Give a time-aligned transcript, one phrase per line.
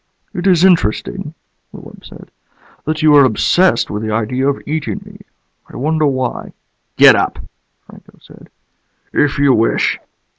[0.33, 1.35] "It is interesting,"
[1.71, 2.31] the wub said,
[2.85, 5.19] "that you are obsessed with the idea of eating me.
[5.71, 6.53] I wonder why."
[6.97, 7.37] "Get up,"
[7.85, 8.49] Franco said.
[9.13, 9.99] "If you wish."